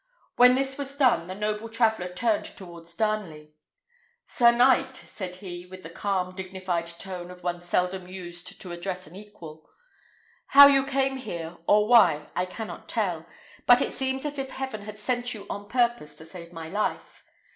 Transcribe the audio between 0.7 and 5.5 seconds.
was done, the noble traveller turned towards Darnley. "Sir knight," said